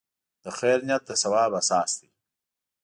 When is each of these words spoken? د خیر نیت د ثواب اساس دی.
د 0.43 0.45
خیر 0.57 0.79
نیت 0.87 1.03
د 1.07 1.11
ثواب 1.21 1.51
اساس 1.61 1.91
دی. 1.99 2.09